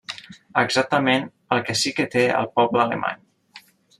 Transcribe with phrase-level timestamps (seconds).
[0.61, 1.27] Exactament
[1.57, 3.23] el que sí que té el poble alemany.